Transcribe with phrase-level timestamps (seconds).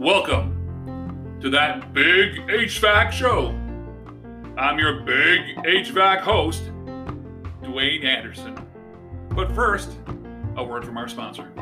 [0.00, 3.48] Welcome to that big HVAC show.
[4.56, 6.62] I'm your big HVAC host,
[7.62, 8.58] Dwayne Anderson.
[9.28, 9.90] But first,
[10.56, 11.52] a word from our sponsor.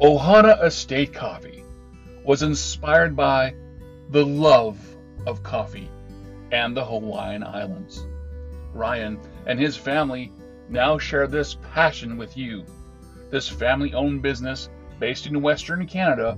[0.00, 1.64] Ohana Estate Coffee
[2.24, 3.52] was inspired by
[4.10, 4.78] the love
[5.26, 5.90] of coffee
[6.52, 8.06] and the Hawaiian Islands.
[8.72, 10.30] Ryan and his family
[10.68, 12.64] now share this passion with you.
[13.30, 14.68] This family owned business
[14.98, 16.36] based in Western Canada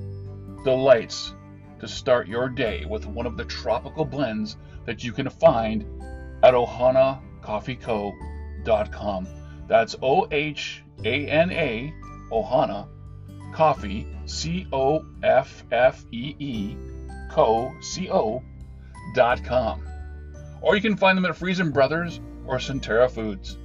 [0.65, 1.35] delights
[1.81, 5.85] to start your day with one of the tropical blends that you can find
[6.43, 9.29] at ohanacoffeeco.com.
[9.67, 11.93] That's O H A N A,
[12.31, 12.89] Ohana
[13.53, 16.77] Coffee, C O F F E E,
[17.31, 18.43] Co, C O,
[19.15, 19.87] dot com.
[20.61, 23.57] Or you can find them at Freson Brothers or Centera Foods.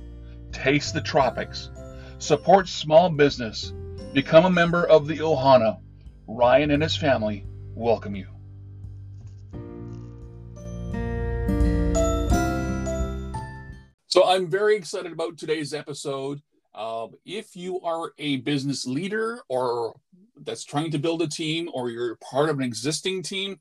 [0.55, 1.70] Taste the tropics.
[2.18, 3.74] Support small business.
[4.13, 5.82] Become a member of the Ohana.
[6.27, 8.27] Ryan and his family welcome you.
[14.07, 16.41] So I'm very excited about today's episode.
[16.74, 19.99] Uh, if you are a business leader or
[20.41, 23.60] that's trying to build a team or you're part of an existing team,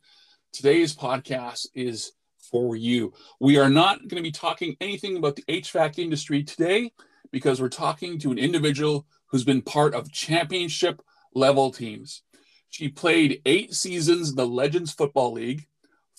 [0.52, 2.12] today's podcast is
[2.54, 3.12] for you.
[3.40, 6.92] We are not going to be talking anything about the HVAC industry today
[7.32, 11.02] because we're talking to an individual who's been part of championship
[11.34, 12.22] level teams.
[12.70, 15.66] She played eight seasons in the Legends Football League,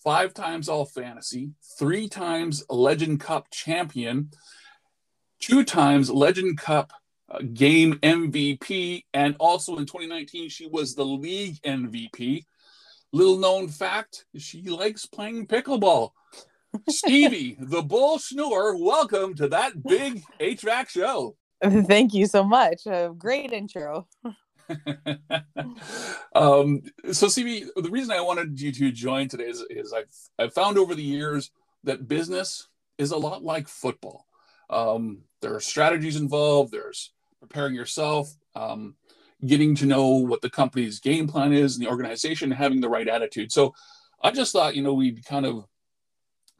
[0.04, 4.32] five times All Fantasy, three times Legend Cup champion,
[5.40, 6.92] two times Legend Cup
[7.30, 12.44] uh, game MVP, and also in 2019, she was the league MVP.
[13.14, 16.12] Little known fact, she likes playing pickleball.
[16.90, 21.36] Stevie, the bull schnoor, welcome to that big HVAC show.
[21.64, 22.86] Thank you so much.
[22.86, 24.08] A great intro.
[26.36, 30.54] um, so, Stevie, the reason I wanted you to join today is, is I've, I've
[30.54, 31.52] found over the years
[31.84, 32.68] that business
[32.98, 34.26] is a lot like football.
[34.70, 38.96] Um, there are strategies involved, there's preparing yourself, um,
[39.46, 43.08] getting to know what the company's game plan is and the organization, having the right
[43.08, 43.52] attitude.
[43.52, 43.74] So,
[44.22, 45.66] I just thought, you know, we'd kind of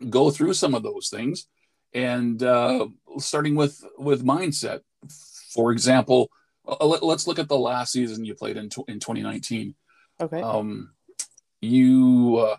[0.10, 1.48] go through some of those things
[1.94, 2.88] and uh,
[3.18, 4.82] starting with with mindset.
[5.54, 6.30] For example
[6.68, 9.76] uh, let, us look at the last season you played in, in 2019
[10.20, 10.42] okay.
[10.42, 10.92] Um,
[11.62, 12.58] you uh,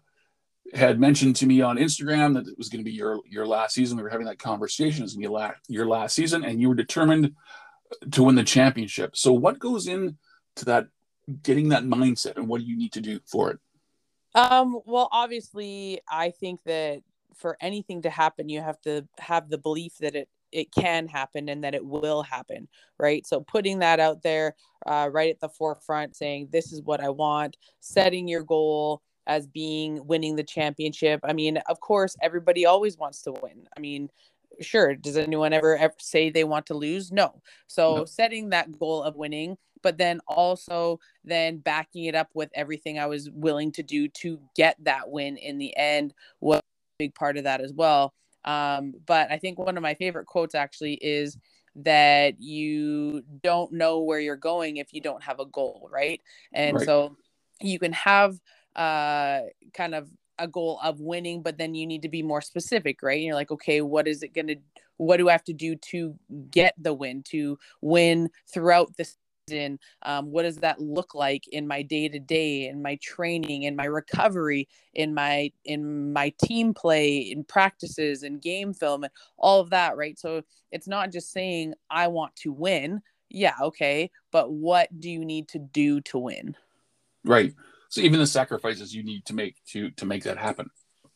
[0.74, 3.74] had mentioned to me on instagram that it was going to be your your last
[3.74, 3.96] season.
[3.96, 5.02] We were having that conversation.
[5.02, 7.34] It was going to be la- your last season and you were determined
[8.12, 9.16] to win the championship.
[9.16, 10.16] So what goes into
[10.64, 10.88] that
[11.42, 13.58] getting that mindset and what do you need to do for it?
[14.34, 17.00] Um, well obviously i think that
[17.34, 21.48] for anything to happen you have to have the belief that it it can happen
[21.48, 23.26] and that it will happen right?
[23.26, 24.54] So putting that out there
[24.86, 29.46] uh, right at the forefront saying this is what i want setting your goal as
[29.46, 31.20] being winning the championship.
[31.24, 33.66] I mean of course everybody always wants to win.
[33.76, 34.10] I mean
[34.60, 38.04] sure does anyone ever, ever say they want to lose no so no.
[38.04, 43.06] setting that goal of winning but then also then backing it up with everything i
[43.06, 46.60] was willing to do to get that win in the end was
[46.96, 48.14] a big part of that as well.
[48.44, 51.36] Um, but I think one of my favorite quotes actually is
[51.76, 56.20] that you don't know where you're going if you don't have a goal, right?
[56.52, 56.86] And right.
[56.86, 57.16] so
[57.60, 58.38] you can have
[58.76, 59.40] uh,
[59.74, 60.08] kind of
[60.38, 63.16] a goal of winning, but then you need to be more specific, right?
[63.16, 64.56] And you're like, okay, what is it going to,
[64.96, 66.18] what do I have to do to
[66.50, 69.16] get the win, to win throughout the season?
[70.02, 73.76] um, what does that look like in my day to day in my training in
[73.76, 79.60] my recovery in my in my team play in practices and game film and all
[79.60, 80.42] of that right so
[80.72, 85.46] it's not just saying i want to win yeah okay but what do you need
[85.46, 86.56] to do to win
[87.24, 87.54] right
[87.88, 90.68] so even the sacrifices you need to make to to make that happen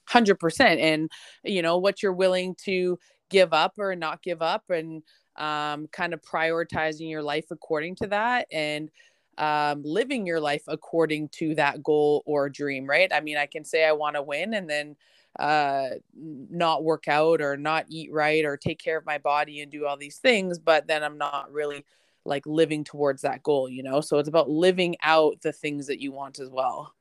[0.09, 1.11] 100% and
[1.45, 2.99] you know what you're willing to
[3.31, 5.03] give up or not give up and
[5.37, 8.91] um, kind of prioritizing your life according to that and
[9.39, 13.11] um, living your life according to that goal or dream, right?
[13.13, 14.97] I mean, I can say I want to win and then
[15.39, 19.73] uh, not work out or not eat right or take care of my body and
[19.73, 21.87] do all these things, but then I'm not really
[22.25, 24.01] like living towards that goal, you know?
[24.01, 26.95] So it's about living out the things that you want as well.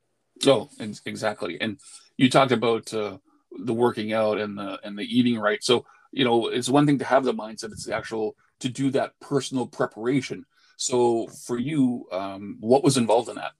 [0.45, 1.60] Oh, exactly.
[1.60, 1.80] And
[2.18, 3.18] you talked about uh,
[3.57, 5.63] the working out and the and the eating right.
[5.63, 8.89] So you know, it's one thing to have the mindset, it's the actual to do
[8.92, 10.45] that personal preparation.
[10.77, 13.51] So for you, um, what was involved in that?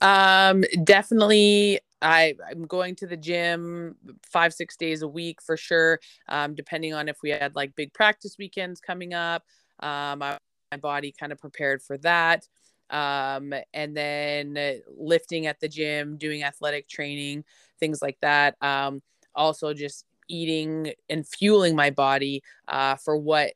[0.00, 6.00] Um, definitely I, I'm going to the gym five, six days a week for sure.
[6.28, 9.42] Um, depending on if we had like big practice weekends coming up.
[9.80, 10.38] Um, I,
[10.70, 12.46] my body kind of prepared for that.
[12.90, 17.44] Um, and then lifting at the gym, doing athletic training,
[17.78, 18.56] things like that.
[18.62, 19.02] Um,
[19.34, 23.52] also just eating and fueling my body uh, for what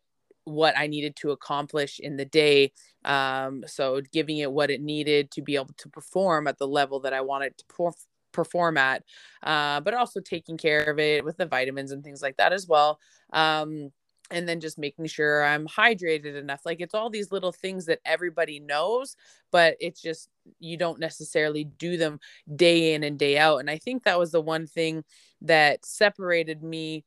[0.46, 2.72] what I needed to accomplish in the day.
[3.06, 7.00] Um, so giving it what it needed to be able to perform at the level
[7.00, 9.04] that I wanted to perf- perform at,
[9.42, 12.68] uh, but also taking care of it with the vitamins and things like that as
[12.68, 13.00] well.
[13.32, 13.90] Um,
[14.34, 16.62] and then just making sure I'm hydrated enough.
[16.66, 19.16] Like it's all these little things that everybody knows,
[19.52, 20.28] but it's just
[20.58, 22.18] you don't necessarily do them
[22.56, 23.58] day in and day out.
[23.58, 25.04] And I think that was the one thing
[25.42, 27.04] that separated me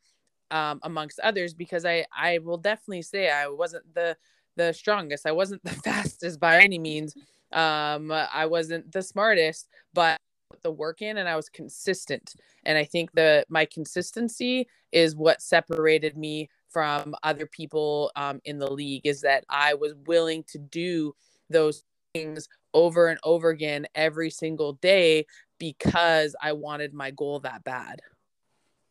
[0.52, 4.16] um, amongst others because I I will definitely say I wasn't the
[4.56, 5.26] the strongest.
[5.26, 7.14] I wasn't the fastest by any means.
[7.52, 10.18] Um, I wasn't the smartest, but
[10.64, 12.36] the work in and I was consistent.
[12.66, 18.60] And I think that my consistency is what separated me from other people um, in
[18.60, 21.16] the league is that I was willing to do
[21.50, 21.84] those
[22.14, 25.26] things over and over again every single day
[25.58, 28.04] because I wanted my goal that bad.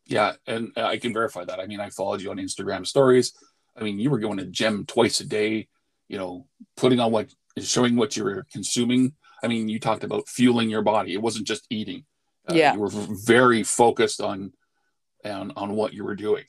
[0.05, 1.61] Yeah, and I can verify that.
[1.61, 3.35] I mean, I followed you on Instagram stories.
[3.77, 5.69] I mean, you were going to gym twice a day,
[6.09, 9.13] you know, putting on what showing what you were consuming.
[9.45, 11.15] I mean, you talked about fueling your body.
[11.15, 12.05] It wasn't just eating.
[12.51, 12.75] Uh, yeah.
[12.75, 14.55] You were very focused on
[15.25, 16.47] on on what you were doing.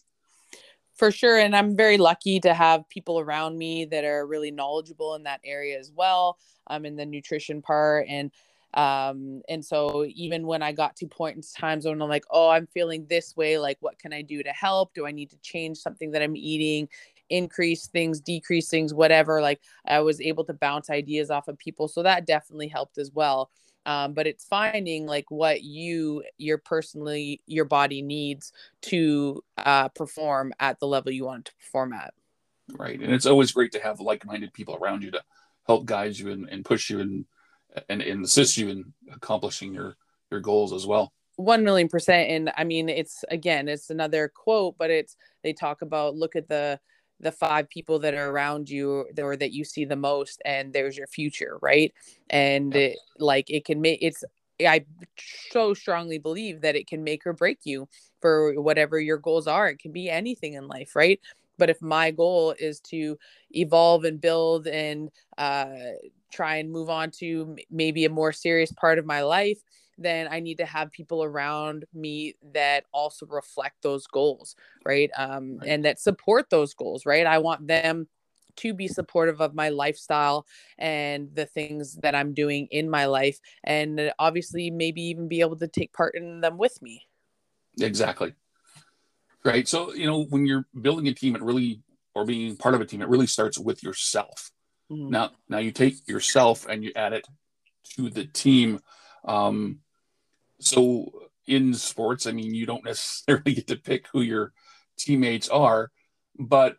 [0.97, 5.13] For sure, and I'm very lucky to have people around me that are really knowledgeable
[5.13, 6.39] in that area as well.
[6.65, 8.31] I'm um, in the nutrition part and
[8.73, 12.49] um and so even when i got to point in times when i'm like oh
[12.49, 15.37] i'm feeling this way like what can i do to help do i need to
[15.37, 16.89] change something that i'm eating
[17.29, 21.87] increase things decrease things whatever like i was able to bounce ideas off of people
[21.87, 23.49] so that definitely helped as well
[23.87, 28.51] um, but it's finding like what you your personally your body needs
[28.83, 32.13] to uh, perform at the level you want to perform at.
[32.77, 35.23] Right and it's always great to have like-minded people around you to
[35.65, 37.25] help guide you and, and push you and
[37.87, 39.95] and, and assist you in accomplishing your
[40.29, 41.13] your goals as well.
[41.37, 45.83] One million percent and i mean it's again it's another quote but it's they talk
[45.83, 46.79] about look at the
[47.19, 50.97] the five people that are around you or that you see the most and there's
[50.97, 51.93] your future right?
[52.29, 52.81] And yeah.
[52.81, 54.23] it, like it can make it's
[54.65, 54.83] i
[55.51, 57.87] so strongly believe that it can make or break you
[58.21, 59.69] for whatever your goals are.
[59.69, 61.19] It can be anything in life right?
[61.57, 63.17] But if my goal is to
[63.51, 65.65] evolve and build and uh,
[66.31, 69.59] try and move on to maybe a more serious part of my life
[69.97, 74.55] then I need to have people around me that also reflect those goals,
[74.85, 75.09] right?
[75.17, 75.69] Um, right.
[75.69, 77.25] And that support those goals, right?
[77.25, 78.07] I want them
[78.57, 80.45] to be supportive of my lifestyle
[80.77, 85.57] and the things that I'm doing in my life, and obviously, maybe even be able
[85.57, 87.07] to take part in them with me.
[87.79, 88.33] Exactly.
[89.45, 89.67] Right.
[89.67, 91.81] So, you know, when you're building a team, it really,
[92.15, 94.51] or being part of a team, it really starts with yourself.
[94.91, 95.11] Mm-hmm.
[95.11, 97.27] Now, now you take yourself and you add it
[97.95, 98.79] to the team.
[99.23, 99.79] Um,
[100.59, 101.11] so
[101.45, 104.53] in sports, I mean, you don't necessarily get to pick who your
[104.97, 105.91] teammates are,
[106.37, 106.77] but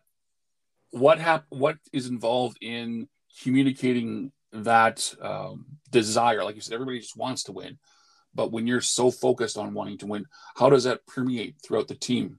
[0.91, 3.09] what hap- what is involved in
[3.43, 6.45] communicating that um, desire?
[6.45, 7.79] Like you said, everybody just wants to win,
[8.35, 10.27] but when you're so focused on wanting to win,
[10.57, 12.39] how does that permeate throughout the team?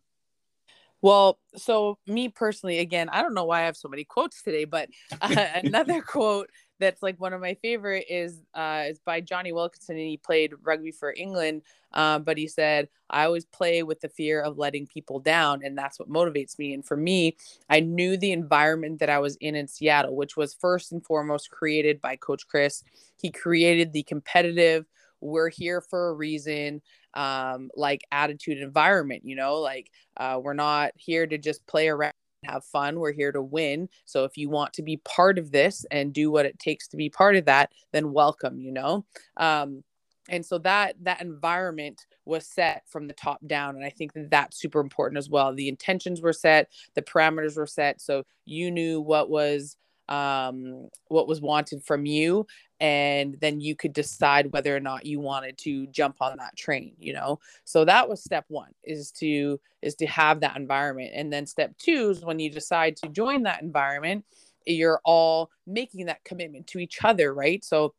[1.02, 4.66] Well, so me personally, again, I don't know why I have so many quotes today,
[4.66, 4.90] but
[5.22, 6.50] uh, another quote
[6.80, 10.54] that's like one of my favorite is uh is by Jonny Wilkinson and he played
[10.64, 11.62] rugby for England.
[11.94, 15.78] Um, but he said, I always play with the fear of letting people down, and
[15.78, 16.74] that's what motivates me.
[16.74, 17.36] And for me,
[17.70, 21.50] I knew the environment that I was in in Seattle, which was first and foremost
[21.50, 22.84] created by Coach Chris.
[23.20, 24.86] He created the competitive,
[25.22, 26.82] we're here for a reason
[27.16, 32.14] um like attitude environment you know like uh we're not here to just play around
[32.44, 33.00] have fun.
[33.00, 33.90] We're here to win.
[34.06, 36.98] So if you want to be part of this and do what it takes to
[36.98, 39.06] be part of that, then welcome, you know?
[39.38, 39.84] Um,
[40.30, 44.30] and so that that environment was set from the top down and i think that
[44.30, 48.70] that's super important as well the intentions were set the parameters were set so you
[48.70, 49.76] knew what was
[50.08, 52.46] um, what was wanted from you
[52.80, 56.94] and then you could decide whether or not you wanted to jump on that train
[57.00, 57.40] you know?
[57.66, 61.12] So that was step one is to is to have that environment.
[61.16, 64.26] And then step two is when you decide to join that environment
[64.66, 67.64] you're all making that commitment to each other right?
[67.64, 67.94] So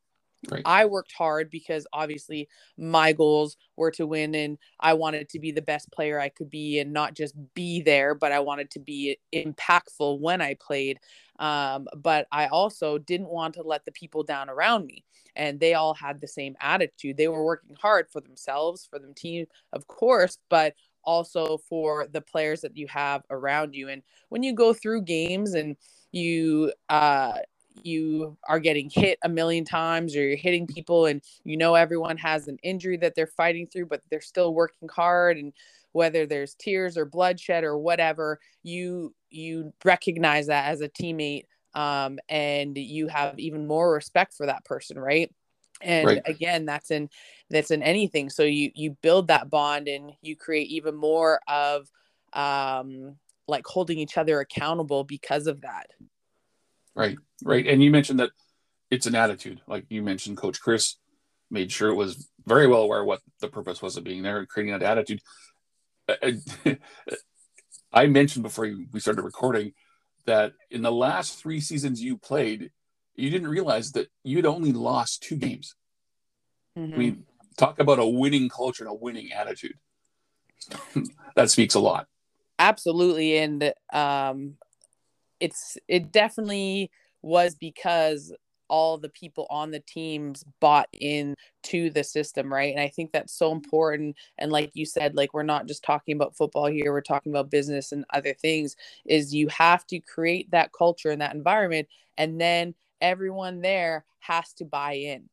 [0.49, 0.63] Right.
[0.65, 5.53] I worked hard because obviously my goals were to win and I wanted to be
[5.53, 8.79] the best player I could be and not just be there, but I wanted to
[8.79, 10.99] be impactful when I played.
[11.39, 15.05] Um, but I also didn't want to let the people down around me.
[15.37, 17.17] And they all had the same attitude.
[17.17, 22.21] They were working hard for themselves, for the team, of course, but also for the
[22.21, 23.89] players that you have around you.
[23.89, 25.77] And when you go through games and
[26.13, 27.39] you uh
[27.83, 32.17] you are getting hit a million times or you're hitting people and you know everyone
[32.17, 35.53] has an injury that they're fighting through but they're still working hard and
[35.93, 42.19] whether there's tears or bloodshed or whatever you you recognize that as a teammate um,
[42.29, 45.33] and you have even more respect for that person right?
[45.83, 46.23] And right.
[46.27, 47.09] again that's in
[47.49, 48.29] that's in anything.
[48.29, 51.91] So you you build that bond and you create even more of
[52.33, 53.17] um
[53.49, 55.87] like holding each other accountable because of that
[57.01, 57.67] Right, right.
[57.67, 58.31] And you mentioned that
[58.91, 59.63] it's an attitude.
[59.67, 60.97] Like you mentioned, Coach Chris
[61.51, 64.49] made sure it was very well aware what the purpose was of being there, and
[64.49, 65.21] creating that attitude.
[67.93, 69.73] I mentioned before we started recording
[70.27, 72.71] that in the last three seasons you played,
[73.15, 75.75] you didn't realize that you'd only lost two games.
[76.77, 76.95] Mm-hmm.
[76.95, 77.25] I mean,
[77.57, 79.75] talk about a winning culture and a winning attitude.
[81.35, 82.07] that speaks a lot.
[82.59, 83.39] Absolutely.
[83.39, 84.59] And um,
[85.41, 86.91] it's it definitely
[87.23, 88.33] was because
[88.69, 92.73] all the people on the teams bought in to the system right?
[92.73, 93.57] And i think that's so mm-hmm.
[93.57, 94.17] important.
[94.39, 97.51] And like you said like we're not just talking about football here we're talking about
[97.51, 102.41] business and other things is you have to create that culture and that environment and
[102.41, 105.29] then everyone there has to buy in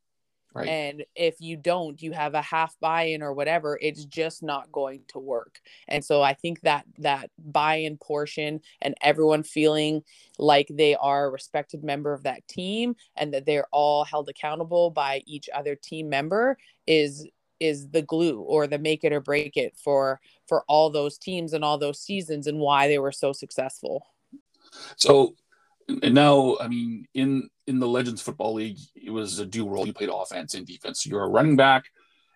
[0.57, 0.67] Right.
[0.67, 5.01] And if you don't, you have a half buy-in or whatever, it's just not going
[5.09, 5.61] to work.
[5.87, 10.03] And so I think that that buy-in portion and everyone feeling
[10.39, 14.89] like they are a respected member of that team and that they're all held accountable
[14.89, 17.27] by each other team member is
[17.59, 21.53] is the glue or the make it or break it for for all those teams
[21.53, 24.05] and all those seasons and why they were so successful.
[24.95, 25.35] So
[25.87, 29.85] and now I mean in in the Legends Football League, it was a dual role.
[29.85, 31.05] You played offense and defense.
[31.05, 31.85] You're a running back,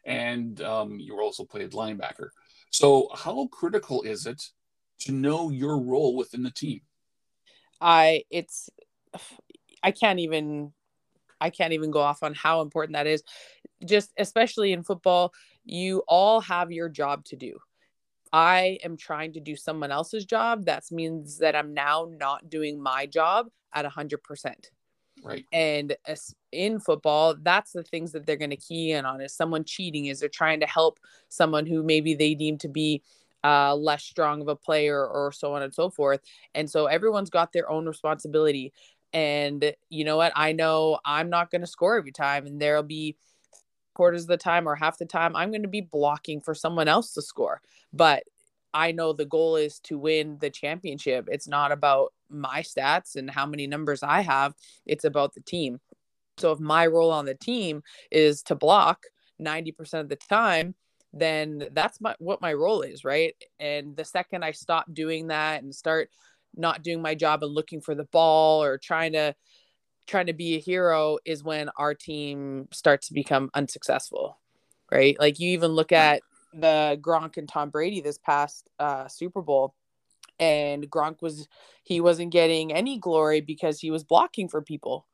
[0.05, 2.29] and um, you also played linebacker.
[2.69, 4.43] So, how critical is it
[4.99, 6.81] to know your role within the team?
[7.79, 8.69] I it's
[9.81, 10.73] I can't even
[11.39, 13.23] I can't even go off on how important that is.
[13.83, 15.33] Just especially in football,
[15.65, 17.57] you all have your job to do.
[18.33, 20.65] I am trying to do someone else's job.
[20.65, 24.53] That means that I'm now not doing my job at 100%.
[25.23, 25.45] Right.
[25.51, 25.95] And
[26.51, 30.05] in football, that's the things that they're going to key in on is someone cheating,
[30.07, 33.03] is they're trying to help someone who maybe they deem to be
[33.43, 36.21] uh, less strong of a player or so on and so forth.
[36.55, 38.73] And so everyone's got their own responsibility.
[39.13, 40.31] And you know what?
[40.35, 43.17] I know I'm not going to score every time, and there'll be
[43.93, 46.87] quarters of the time or half the time I'm going to be blocking for someone
[46.87, 47.61] else to score.
[47.93, 48.23] But
[48.73, 51.27] I know the goal is to win the championship.
[51.29, 54.53] It's not about my stats and how many numbers I have,
[54.85, 55.79] it's about the team.
[56.37, 59.03] So if my role on the team is to block
[59.41, 60.75] 90% of the time,
[61.13, 63.35] then that's my what my role is, right?
[63.59, 66.09] And the second I stop doing that and start
[66.55, 69.35] not doing my job and looking for the ball or trying to
[70.07, 74.37] trying to be a hero is when our team starts to become unsuccessful,
[74.91, 75.17] right?
[75.19, 76.21] Like you even look at
[76.53, 79.73] the Gronk and Tom Brady this past uh, Super Bowl,
[80.39, 81.47] and Gronk was
[81.83, 85.05] he wasn't getting any glory because he was blocking for people.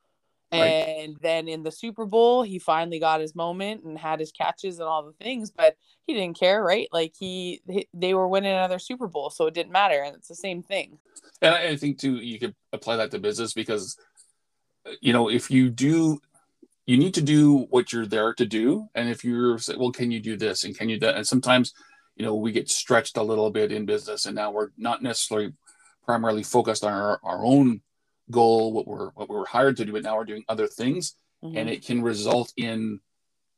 [0.51, 0.61] Right.
[0.61, 4.79] And then in the Super Bowl, he finally got his moment and had his catches
[4.79, 5.75] and all the things, but
[6.05, 6.87] he didn't care, right?
[6.93, 10.29] Like he, he they were winning another Super Bowl, so it didn't matter, and it's
[10.29, 10.99] the same thing.
[11.41, 13.97] And I think too, you could apply that to business because,
[15.01, 16.19] you know, if you do
[16.87, 18.87] you need to do what you're there to do.
[18.95, 21.15] And if you're, well, can you do this and can you that?
[21.15, 21.73] And sometimes,
[22.15, 25.53] you know, we get stretched a little bit in business, and now we're not necessarily
[26.05, 27.81] primarily focused on our, our own
[28.31, 31.57] goal, what we're what we're hired to do, but now we're doing other things, mm-hmm.
[31.57, 33.01] and it can result in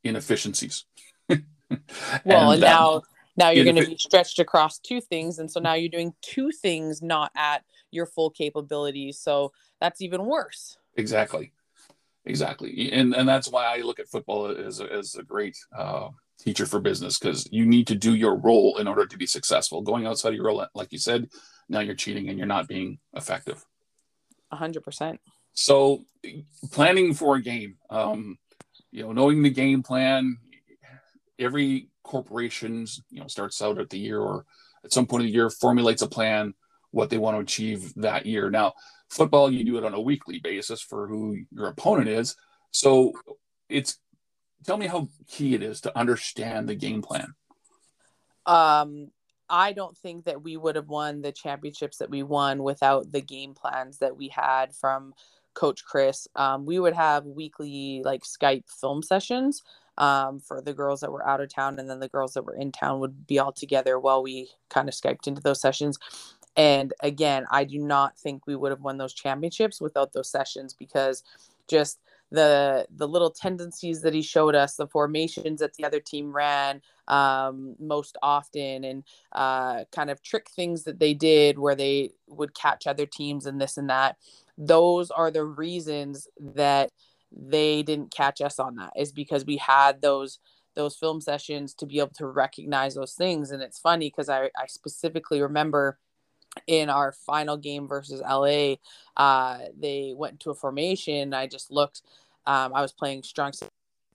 [0.03, 0.85] inefficiencies.
[1.29, 3.03] well, and, and now
[3.37, 6.51] now you're going to be stretched across two things, and so now you're doing two
[6.51, 9.19] things not at your full capabilities.
[9.19, 10.77] So that's even worse.
[10.99, 11.53] Exactly.
[12.25, 16.09] Exactly, and and that's why I look at football as a, as a great uh,
[16.37, 19.81] teacher for business because you need to do your role in order to be successful.
[19.81, 21.29] Going outside of your role, like you said,
[21.69, 23.65] now you're cheating and you're not being effective.
[24.51, 25.19] A hundred percent.
[25.53, 26.03] So,
[26.71, 28.37] planning for a game, um,
[28.91, 30.37] you know, knowing the game plan.
[31.39, 34.45] Every corporations, you know, starts out at the year or
[34.83, 36.53] at some point of the year formulates a plan
[36.91, 38.49] what they want to achieve that year.
[38.49, 38.73] Now,
[39.09, 42.35] football, you do it on a weekly basis for who your opponent is.
[42.71, 43.13] So,
[43.67, 43.99] it's
[44.65, 47.33] tell me how key it is to understand the game plan.
[48.45, 49.11] Um,
[49.49, 53.21] I don't think that we would have won the championships that we won without the
[53.21, 55.13] game plans that we had from
[55.53, 56.27] Coach Chris.
[56.35, 59.63] Um, we would have weekly like Skype film sessions
[59.97, 62.55] um, for the girls that were out of town, and then the girls that were
[62.55, 65.97] in town would be all together while we kind of Skyped into those sessions.
[66.55, 70.73] And again, I do not think we would have won those championships without those sessions
[70.73, 71.23] because
[71.67, 71.99] just
[72.31, 76.81] the the little tendencies that he showed us, the formations that the other team ran
[77.07, 82.53] um, most often, and uh, kind of trick things that they did where they would
[82.53, 84.17] catch other teams and this and that.
[84.57, 86.91] Those are the reasons that
[87.31, 90.39] they didn't catch us on that is because we had those
[90.75, 94.45] those film sessions to be able to recognize those things and it's funny because I,
[94.57, 95.97] I specifically remember
[96.67, 98.75] in our final game versus LA,
[99.17, 101.33] uh, they went to a formation.
[101.33, 102.01] I just looked.
[102.45, 103.51] Um, I was playing strong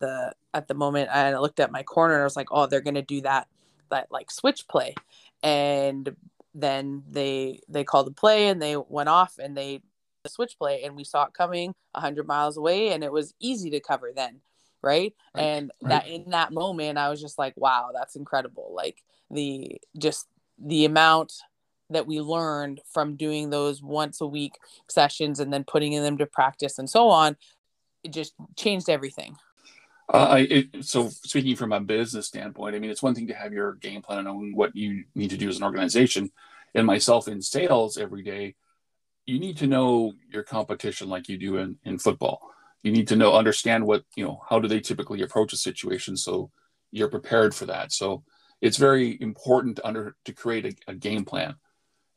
[0.01, 2.67] the at the moment, and I looked at my corner and I was like, "Oh,
[2.67, 3.49] they're gonna do that
[3.91, 4.95] that like switch play,"
[5.43, 6.15] and
[6.55, 9.83] then they they called the play and they went off and they
[10.23, 13.71] the switch play and we saw it coming 100 miles away and it was easy
[13.71, 14.41] to cover then
[14.83, 15.43] right, right.
[15.43, 15.91] and right.
[15.91, 20.27] that in that moment i was just like wow that's incredible like the just
[20.59, 21.33] the amount
[21.91, 24.55] that we learned from doing those once a week
[24.89, 27.37] sessions and then putting them to practice and so on
[28.03, 29.37] it just changed everything.
[30.13, 33.35] Uh, I, it, so speaking from a business standpoint i mean it's one thing to
[33.35, 36.31] have your game plan and knowing what you need to do as an organization.
[36.75, 38.55] And myself in sales every day
[39.27, 42.51] you need to know your competition like you do in, in football.
[42.83, 46.17] You need to know understand what you know how do they typically approach a situation
[46.17, 46.51] so
[46.91, 47.93] you're prepared for that.
[47.93, 48.23] So
[48.61, 51.57] it's very important to under to create a, a game plan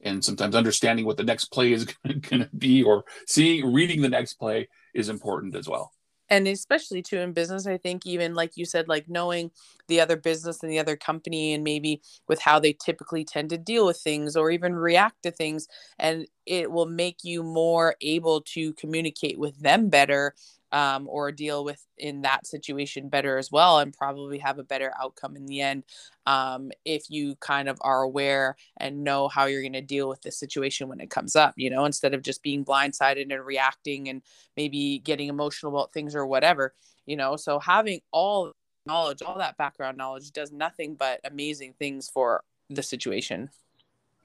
[0.02, 4.10] and sometimes understanding what the next play is going to be or seeing reading the
[4.10, 5.92] next play is important as well.
[6.30, 9.50] And especially too in business i think even like you said like knowing
[9.88, 13.58] the other business and the other company and maybe with how they typically tend to
[13.58, 18.42] deal with things or even react to things and it will make you more able
[18.42, 20.36] to communicate with them better
[20.72, 24.94] um, or deal with in that situation better as well and probably have a better
[25.02, 25.84] outcome in the end
[26.26, 30.22] um, if you kind of are aware and know how you're going to deal with
[30.22, 34.10] the situation when it comes up you know instead of just being blindsided and reacting
[34.10, 34.22] and
[34.56, 36.74] maybe getting emotional about things or whatever
[37.08, 37.36] you know?
[37.38, 38.52] So having all
[38.86, 43.50] knowledge all that background knowledge does nothing but amazing things for the situation.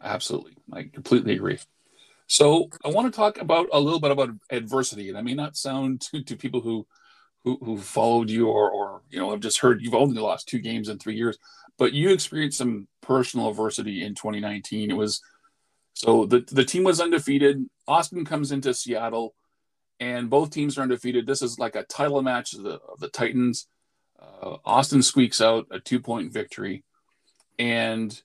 [0.03, 0.57] Absolutely.
[0.73, 1.59] I completely agree
[2.33, 5.55] so I want to talk about a little bit about adversity, and I may not
[5.55, 6.87] sound to, to people who,
[7.45, 10.59] who who followed you or or you know have just heard you've only lost two
[10.59, 11.37] games in three years,
[11.77, 14.91] but you experienced some personal adversity in 2019.
[14.91, 15.21] It was
[15.93, 17.67] so the the team was undefeated.
[17.87, 19.35] Austin comes into Seattle,
[20.01, 21.27] and both teams are undefeated.
[21.27, 23.67] This is like a title match of the of the Titans.
[24.19, 26.83] Uh, Austin squeaks out a two point victory,
[27.59, 28.23] and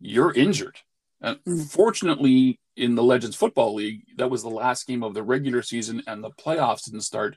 [0.00, 0.80] you're injured.
[1.20, 1.70] And mm.
[1.70, 6.02] fortunately, in the Legends Football League, that was the last game of the regular season,
[6.06, 7.36] and the playoffs didn't start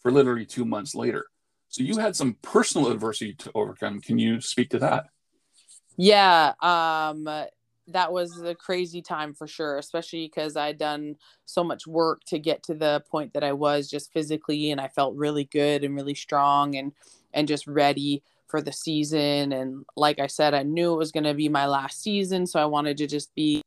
[0.00, 1.26] for literally two months later.
[1.68, 4.00] So you had some personal adversity to overcome.
[4.00, 5.06] Can you speak to that?
[5.96, 7.28] Yeah, um,
[7.88, 12.38] that was a crazy time for sure, especially because I'd done so much work to
[12.38, 15.94] get to the point that I was just physically, and I felt really good and
[15.94, 16.92] really strong and
[17.34, 19.50] and just ready for the season.
[19.50, 22.60] And like I said, I knew it was going to be my last season, so
[22.60, 23.62] I wanted to just be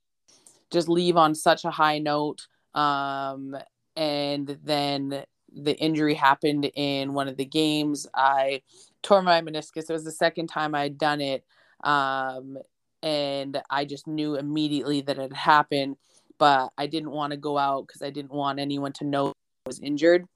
[0.71, 2.47] just leave on such a high note.
[2.75, 3.57] Um,
[3.95, 8.05] and then the injury happened in one of the games.
[8.13, 8.61] I
[9.01, 9.89] tore my meniscus.
[9.89, 11.43] It was the second time I'd done it.
[11.83, 12.57] Um,
[13.01, 15.97] and I just knew immediately that it happened,
[16.37, 19.31] but I didn't want to go out because I didn't want anyone to know I
[19.65, 20.27] was injured.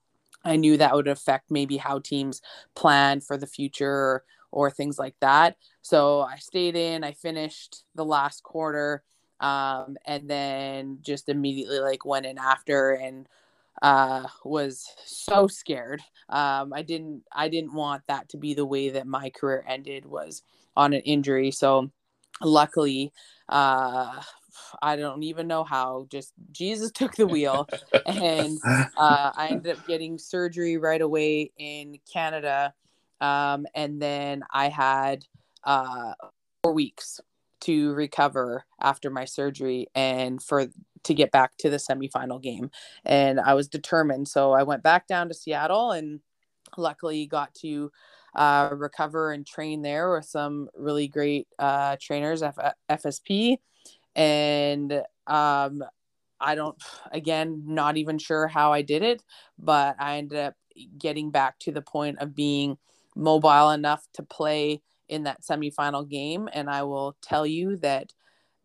[0.43, 2.41] I knew that would affect maybe how teams
[2.73, 5.57] plan for the future or, things like that.
[5.81, 9.03] So I stayed in, I finished the last quarter
[9.39, 13.27] um, and then just immediately like went in after and
[13.81, 16.01] uh, was so scared.
[16.29, 20.05] Um, I didn't I didn't want that to be the way that my career ended
[20.05, 20.43] was
[20.75, 21.51] on an injury.
[21.51, 21.89] So
[22.41, 23.13] luckily,
[23.47, 24.21] uh,
[24.81, 26.07] I don't even know how.
[26.09, 27.69] Just Jesus took the wheel,
[28.05, 28.57] and
[28.97, 32.73] uh, I ended up getting surgery right away in Canada,
[33.21, 35.25] um, and then I had
[35.63, 36.13] uh,
[36.63, 37.19] four weeks
[37.61, 40.67] to recover after my surgery and for
[41.03, 42.71] to get back to the semifinal game.
[43.05, 44.27] And I was determined.
[44.27, 46.19] So I went back down to Seattle and
[46.77, 47.91] luckily got to
[48.35, 53.57] uh, recover and train there with some really great uh, trainers, F- FSP.
[54.15, 55.83] And um,
[56.39, 56.77] I don't,
[57.11, 59.23] again, not even sure how I did it,
[59.57, 60.55] but I ended up
[60.97, 62.77] getting back to the point of being
[63.19, 66.49] mobile enough to play in that semifinal game.
[66.53, 68.13] And I will tell you that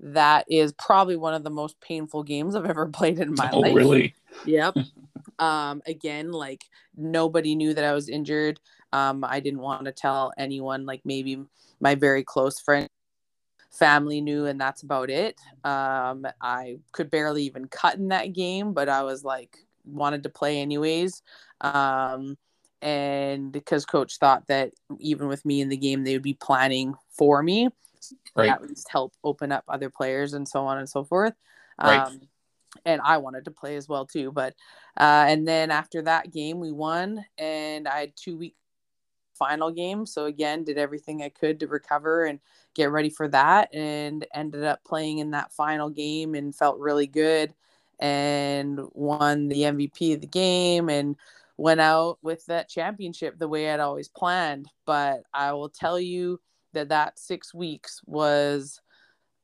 [0.00, 3.60] that is probably one of the most painful games I've ever played in my oh,
[3.60, 3.74] life.
[3.74, 4.14] really?
[4.46, 4.76] Yep.
[5.38, 6.64] um, again, like
[6.96, 8.60] nobody knew that I was injured.
[8.92, 11.42] Um, I didn't want to tell anyone, like maybe
[11.80, 12.88] my very close friend,
[13.70, 15.40] family knew, and that's about it.
[15.64, 20.28] Um, I could barely even cut in that game, but I was like, wanted to
[20.28, 21.22] play anyways.
[21.60, 22.36] Um,
[22.84, 26.94] and because coach thought that even with me in the game, they would be planning
[27.08, 27.70] for me,
[28.36, 28.50] right.
[28.50, 31.32] at least help open up other players and so on and so forth.
[31.82, 31.96] Right.
[31.96, 32.20] Um,
[32.84, 34.30] and I wanted to play as well too.
[34.30, 34.54] But
[34.98, 38.54] uh, and then after that game, we won, and I had two week
[39.34, 40.04] final game.
[40.04, 42.38] So again, did everything I could to recover and
[42.74, 47.06] get ready for that, and ended up playing in that final game and felt really
[47.06, 47.54] good,
[47.98, 51.16] and won the MVP of the game and
[51.56, 54.68] went out with that championship the way I'd always planned.
[54.86, 56.40] But I will tell you
[56.72, 58.80] that that six weeks was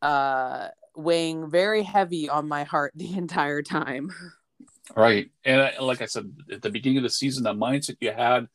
[0.03, 4.11] uh weighing very heavy on my heart the entire time.
[4.97, 5.31] Right.
[5.45, 8.49] And I, like I said, at the beginning of the season, the mindset you had,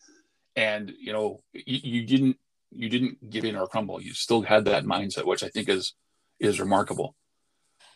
[0.55, 2.37] and you know, you, you didn't
[2.71, 4.01] you didn't give in or crumble.
[4.01, 5.93] You still had that mindset, which I think is
[6.39, 7.15] is remarkable.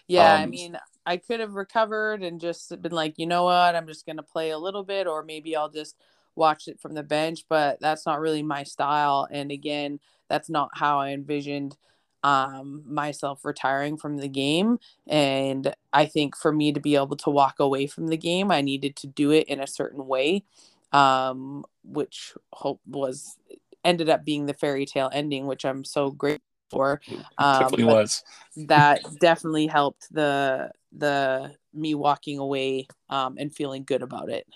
[0.07, 0.77] Yeah, um, I mean,
[1.09, 4.51] I could have recovered and just been like, you know what, I'm just gonna play
[4.51, 5.95] a little bit, or maybe I'll just
[6.35, 7.45] watch it from the bench.
[7.49, 9.27] But that's not really my style.
[9.31, 11.77] And again, that's not how I envisioned
[12.23, 14.77] um, myself retiring from the game.
[15.07, 18.61] And I think for me to be able to walk away from the game, I
[18.61, 20.43] needed to do it in a certain way,
[20.91, 23.37] um, which hope was
[23.83, 27.01] ended up being the fairy tale ending, which I'm so grateful for.
[27.37, 28.23] Um, definitely was.
[28.67, 34.47] that definitely helped the the me walking away um, and feeling good about it.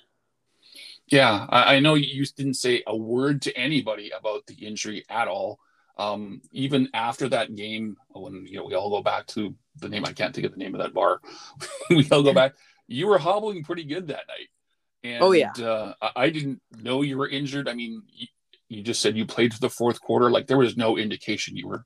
[1.07, 5.27] Yeah, I, I know you didn't say a word to anybody about the injury at
[5.27, 5.59] all
[5.97, 10.05] um, even after that game, when you know we all go back to the name,
[10.05, 11.21] I can't think of the name of that bar.
[11.89, 12.53] we all go back.
[12.87, 14.49] You were hobbling pretty good that night.
[15.03, 15.51] And, oh yeah.
[15.51, 17.67] Uh, I didn't know you were injured.
[17.67, 18.27] I mean, you,
[18.69, 20.31] you just said you played to the fourth quarter.
[20.31, 21.85] Like there was no indication you were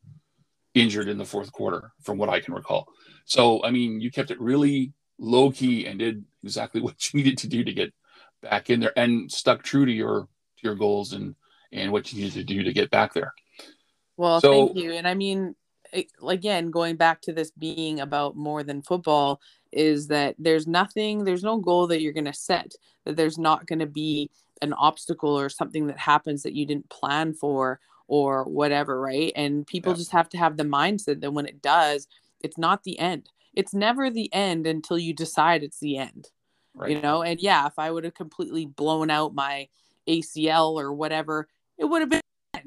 [0.82, 2.88] injured in the fourth quarter, from what I can recall.
[3.26, 7.38] So I mean, you kept it really low key and did exactly what you needed
[7.40, 7.94] to do to get
[8.42, 11.36] back in there, and stuck true to your to your goals and
[11.72, 13.34] and what you needed to do to get back there.
[14.16, 14.94] Well, so, thank you.
[14.94, 15.56] And I mean,
[16.28, 19.40] again, going back to this being about more than football,
[19.72, 22.74] is that there's nothing, there's no goal that you're going to set,
[23.06, 24.30] that there's not going to be
[24.62, 29.32] an obstacle or something that happens that you didn't plan for or whatever, right?
[29.36, 29.98] And people yeah.
[29.98, 32.08] just have to have the mindset that when it does,
[32.42, 33.30] it's not the end.
[33.54, 36.30] It's never the end until you decide it's the end.
[36.76, 36.92] Right.
[36.92, 39.68] You know, and yeah, if I would have completely blown out my
[40.08, 42.22] ACL or whatever, it would have been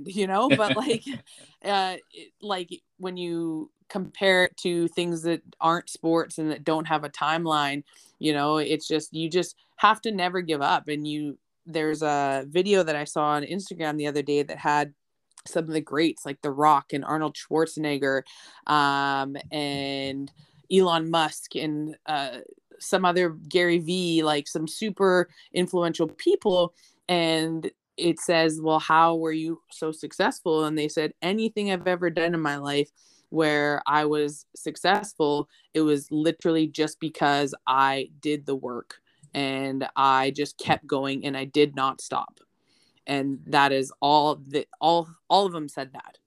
[0.05, 1.05] you know but like
[1.65, 6.87] uh it, like when you compare it to things that aren't sports and that don't
[6.87, 7.83] have a timeline
[8.19, 12.45] you know it's just you just have to never give up and you there's a
[12.49, 14.95] video that i saw on instagram the other day that had
[15.47, 18.23] some of the greats like the rock and arnold schwarzenegger
[18.67, 20.33] um and
[20.73, 22.39] elon musk and uh
[22.79, 26.75] some other gary vee like some super influential people
[27.09, 30.65] and it says, Well, how were you so successful?
[30.65, 32.91] And they said, Anything I've ever done in my life
[33.29, 38.97] where I was successful, it was literally just because I did the work
[39.35, 42.41] and I just kept going and I did not stop.
[43.07, 46.19] And that is all that all all of them said that.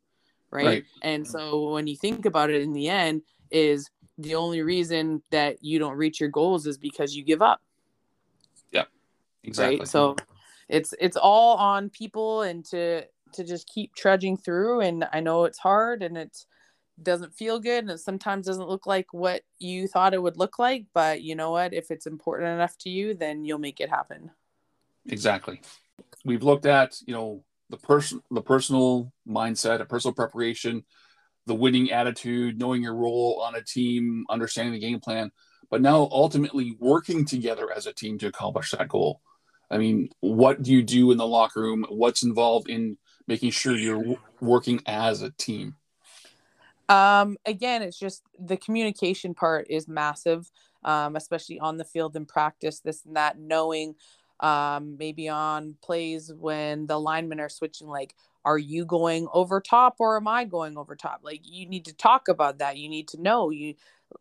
[0.51, 0.65] Right?
[0.65, 0.83] right.
[1.01, 1.27] And mm.
[1.27, 5.79] so when you think about it in the end, is the only reason that you
[5.79, 7.61] don't reach your goals is because you give up.
[8.71, 8.85] Yeah.
[9.43, 9.79] Exactly.
[9.79, 9.87] Right.
[9.87, 10.15] So
[10.69, 15.43] it's it's all on people and to to just keep trudging through and i know
[15.43, 16.45] it's hard and it
[17.01, 20.59] doesn't feel good and it sometimes doesn't look like what you thought it would look
[20.59, 23.89] like but you know what if it's important enough to you then you'll make it
[23.89, 24.29] happen
[25.07, 25.59] exactly
[26.23, 30.83] we've looked at you know the person the personal mindset a personal preparation
[31.45, 35.31] the winning attitude knowing your role on a team understanding the game plan
[35.69, 39.21] but now ultimately working together as a team to accomplish that goal
[39.73, 41.83] I mean, what do you do in the locker room?
[41.89, 45.75] What's involved in making sure you're working as a team?
[46.89, 50.51] Um, again, it's just the communication part is massive,
[50.83, 53.95] um, especially on the field in practice, this and that, knowing
[54.43, 59.95] um, maybe on plays when the linemen are switching, like, are you going over top
[59.99, 61.21] or am I going over top?
[61.23, 62.77] Like, you need to talk about that.
[62.77, 63.75] You need to know, you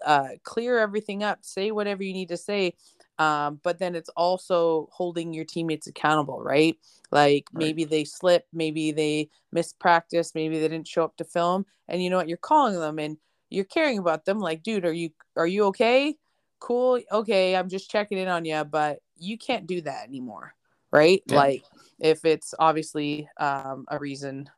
[0.07, 2.75] uh, clear everything up, say whatever you need to say.
[3.19, 6.79] Um, but then it's also holding your teammates accountable right?
[7.11, 7.61] Like Right.
[7.67, 11.67] maybe they slip maybe they missed practice maybe they didn't show up to film.
[11.89, 12.29] And you know what?
[12.29, 13.19] You're calling them and
[13.51, 14.41] you're caring about them.
[14.41, 16.17] Like dude are you are you okay?
[16.61, 17.01] Cool.
[17.11, 20.55] Okay i'm just checking in on you but you can't do that anymore
[20.91, 21.37] right Yeah.
[21.37, 21.65] like
[22.01, 24.51] if it's obviously um, a reason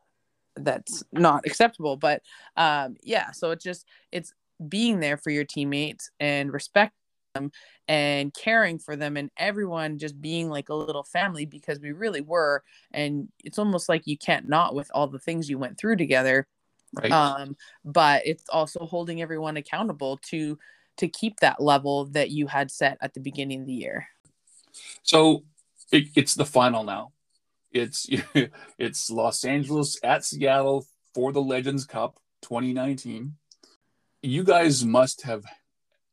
[0.56, 2.22] that's not acceptable but
[2.56, 4.32] um, yeah so it's just it's
[4.68, 6.92] being there for your teammates and respect
[7.34, 7.50] them
[7.88, 12.20] and caring for them and everyone just being like a little family because we really
[12.20, 15.96] were and it's almost like you can't not with all the things you went through
[15.96, 16.46] together
[17.02, 17.10] Right.
[17.10, 20.56] um but it's also holding everyone accountable to
[20.96, 24.06] to keep that level that you had set at the beginning of the year
[25.02, 25.44] So
[25.92, 27.12] it, it's the final now.
[27.72, 28.06] It's
[28.78, 33.34] it's Los Angeles at Seattle for the Legends Cup 2019.
[34.22, 35.44] You guys must have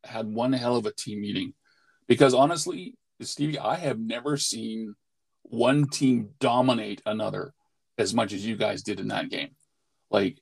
[0.04, 1.54] had one hell of a team meeting
[2.08, 4.96] because honestly, Stevie, I have never seen
[5.44, 7.54] one team dominate another
[7.98, 9.52] as much as you guys did in that game.
[10.10, 10.40] Like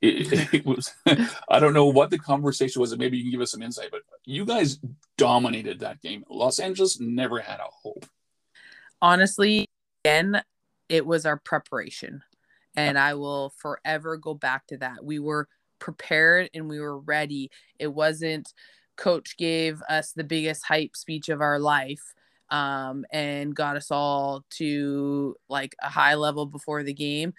[0.00, 0.92] it, it was,
[1.48, 3.90] I don't know what the conversation was, and maybe you can give us some insight,
[3.90, 4.78] but you guys
[5.16, 6.24] dominated that game.
[6.28, 8.04] Los Angeles never had a hope.
[9.00, 9.66] honestly
[10.04, 10.42] again
[10.88, 12.22] it was our preparation.
[12.78, 15.02] And i will forever go back to that.
[15.02, 17.50] We were prepared and we were ready.
[17.78, 18.52] It wasn't
[18.96, 22.14] coach gave us the biggest hype speech of our life
[22.50, 27.32] um, and got us all to like a high level before the game.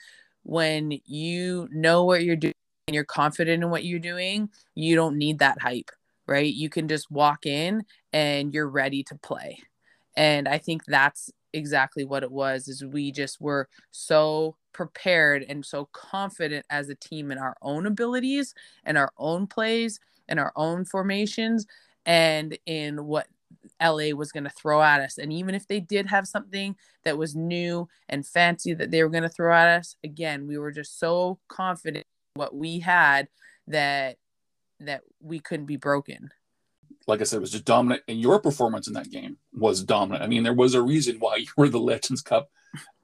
[0.43, 2.53] When you know what you're doing
[2.87, 5.91] and you're confident in what you're doing you don't need that hype
[6.27, 6.53] right?
[6.53, 9.59] You can just walk in and you're ready to play.
[10.15, 15.65] And i think that's exactly what it was is we just were so prepared and
[15.65, 20.51] so confident as a team in our own abilities and our own plays and our
[20.55, 21.65] own formations
[22.05, 23.27] and in what
[23.81, 25.17] LA was going to throw at us.
[25.17, 29.09] And even if they did have something that was new and fancy that they were
[29.09, 33.27] going to throw at us again we were just so confident what we had
[33.67, 34.17] that
[34.79, 36.29] that we couldn't be broken
[37.07, 40.23] like I said, it was just dominant, and your performance in that game was dominant.
[40.23, 42.49] I mean, there was a reason why you were the Legends Cup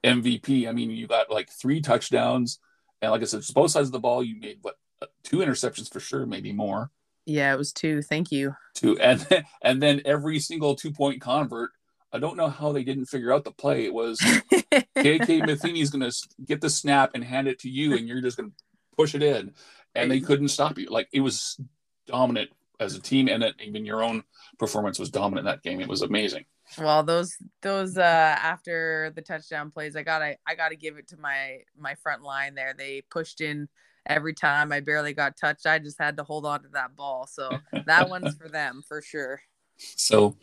[0.04, 0.68] MVP.
[0.68, 2.58] I mean, you got like three touchdowns,
[3.00, 4.22] and like I said, both sides of the ball.
[4.22, 6.90] You made what uh, two interceptions for sure, maybe more.
[7.26, 11.20] yeah it was two thank you Two, and then, and then every single two point
[11.20, 11.70] convert.
[12.12, 13.86] I don't know how they didn't figure out the play.
[13.86, 14.20] It was
[14.96, 18.36] KK Matheny's going to get the snap and hand it to you, and you're just
[18.36, 18.56] going to
[18.96, 19.52] push it in,
[19.94, 20.88] and they couldn't stop you.
[20.88, 21.60] Like it was
[22.06, 24.24] dominant as a team, and it, even your own
[24.58, 25.80] performance was dominant in that game.
[25.80, 26.44] It was amazing.
[26.78, 31.16] Well, those those uh after the touchdown plays, I gotta I gotta give it to
[31.16, 32.74] my my front line there.
[32.76, 33.68] They pushed in
[34.06, 34.72] every time.
[34.72, 35.66] I barely got touched.
[35.66, 37.26] I just had to hold on to that ball.
[37.26, 37.50] So
[37.86, 39.40] that one's for them for sure.
[39.76, 40.36] So,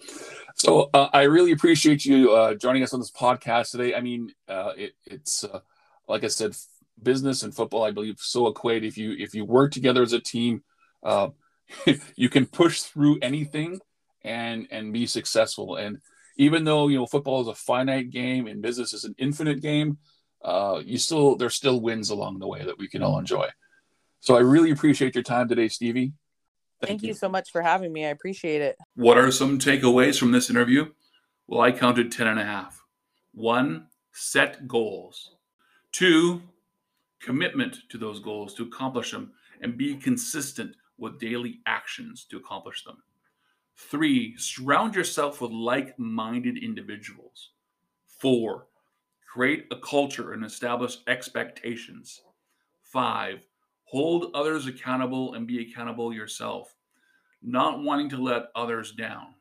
[0.55, 3.95] so uh, I really appreciate you uh, joining us on this podcast today.
[3.95, 5.61] I mean, uh, it, it's uh,
[6.07, 6.53] like I said,
[7.03, 8.83] business and football, I believe, so equate.
[8.83, 10.63] If you if you work together as a team,
[11.03, 11.29] uh,
[12.15, 13.79] you can push through anything
[14.23, 15.75] and and be successful.
[15.75, 15.99] And
[16.37, 19.97] even though you know football is a finite game and business is an infinite game,
[20.43, 23.47] uh, you still there's still wins along the way that we can all enjoy.
[24.19, 26.13] So I really appreciate your time today, Stevie.
[26.81, 27.13] Thank, you.
[27.13, 28.05] so much for having me.
[28.05, 28.75] I appreciate it.
[28.95, 30.87] What are some takeaways from this interview?
[31.47, 32.81] Well, I counted 10 and a half.
[33.33, 35.35] One, set goals.
[35.91, 36.41] Two,
[37.21, 39.31] commitment to those goals to accomplish them
[39.61, 42.97] and be consistent with daily actions to accomplish them.
[43.75, 47.51] Three, surround yourself with like minded individuals.
[48.05, 48.67] Four,
[49.27, 52.21] create a culture and establish expectations.
[52.81, 53.47] Five,
[53.85, 56.75] hold others accountable and be accountable yourself,
[57.41, 59.33] not wanting to let others down.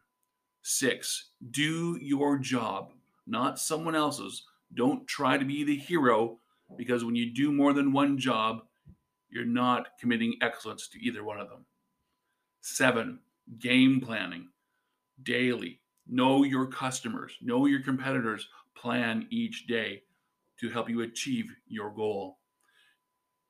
[0.63, 2.93] Six, do your job,
[3.27, 4.45] not someone else's.
[4.75, 6.40] Don't try to be the hero
[6.77, 8.63] because when you do more than one job,
[9.29, 11.67] you're not committing excellence to either one of them.
[12.61, 13.21] Seven,
[13.59, 14.49] game planning
[15.23, 15.81] daily.
[16.07, 20.03] Know your customers, know your competitors, plan each day
[20.59, 22.39] to help you achieve your goal.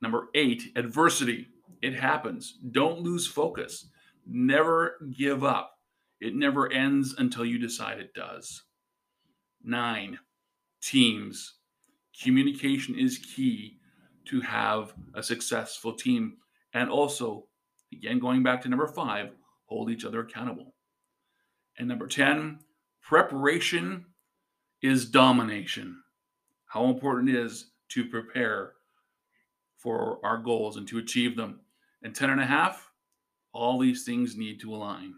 [0.01, 1.49] Number eight, adversity.
[1.83, 2.59] It happens.
[2.71, 3.87] Don't lose focus.
[4.27, 5.79] Never give up.
[6.21, 8.65] It never ends until you decide it does.
[9.63, 10.19] Nine,
[10.83, 11.55] teams.
[12.23, 13.79] Communication is key
[14.27, 16.37] to have a successful team.
[16.75, 17.47] And also,
[17.93, 19.31] again, going back to number five,
[19.65, 20.75] hold each other accountable.
[21.79, 22.59] And number 10,
[23.01, 24.05] preparation
[24.83, 26.03] is domination.
[26.67, 28.73] How important it is to prepare
[29.77, 31.61] for our goals and to achieve them.
[32.03, 32.91] And 10 and a half,
[33.53, 35.15] all these things need to align.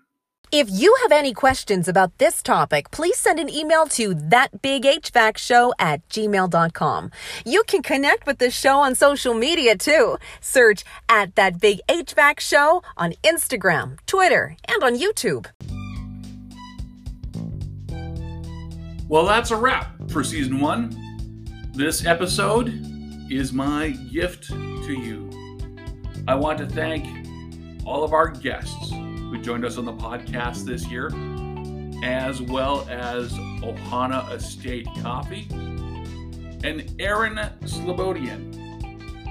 [0.55, 6.07] If you have any questions about this topic, please send an email to thatbighvacshow at
[6.11, 7.11] gmail.com.
[7.47, 10.19] You can connect with the show on social media too.
[10.43, 15.47] Search at That Big HVAC Show on Instagram, Twitter, and on YouTube.
[19.09, 21.71] Well, that's a wrap for season one.
[21.73, 22.69] This episode
[23.31, 25.31] is my gift to you.
[26.29, 27.07] I want to thank
[27.87, 28.93] all of our guests
[29.33, 31.07] who joined us on the podcast this year,
[32.05, 38.53] as well as Ohana Estate Coffee and Erin Slobodian.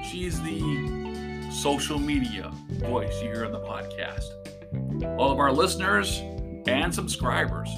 [0.04, 5.20] She's the social media voice you hear on the podcast.
[5.20, 6.18] All of our listeners
[6.66, 7.70] and subscribers.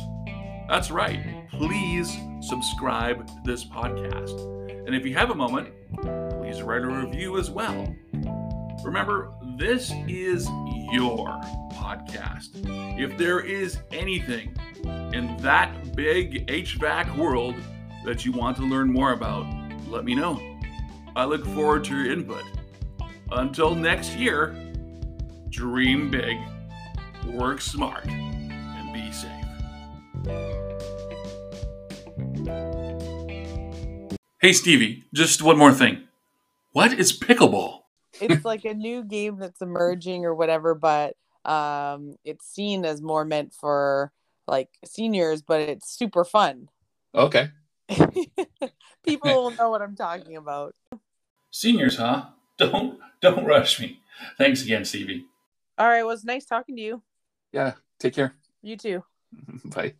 [0.69, 1.45] That's right.
[1.51, 4.39] Please subscribe to this podcast.
[4.87, 5.73] And if you have a moment,
[6.39, 7.93] please write a review as well.
[8.83, 10.47] Remember, this is
[10.91, 11.27] your
[11.71, 12.49] podcast.
[12.99, 14.55] If there is anything
[15.13, 17.55] in that big HVAC world
[18.05, 19.45] that you want to learn more about,
[19.87, 20.39] let me know.
[21.15, 22.43] I look forward to your input.
[23.31, 24.55] Until next year,
[25.49, 26.37] dream big,
[27.25, 29.29] work smart, and be safe.
[34.41, 36.03] Hey, Stevie, just one more thing.
[36.71, 37.82] What is pickleball?
[38.21, 43.25] It's like a new game that's emerging or whatever, but um, it's seen as more
[43.25, 44.11] meant for
[44.47, 46.69] like seniors, but it's super fun.
[47.15, 47.49] Okay.
[49.03, 50.75] People will know what I'm talking about.
[51.51, 52.25] Seniors, huh?
[52.57, 53.99] Don't don't rush me.
[54.37, 55.25] Thanks again, Stevie.
[55.77, 57.01] All right, well, it's nice talking to you.
[57.51, 58.33] Yeah, take care.
[58.61, 59.03] You too.
[59.65, 59.93] Bye.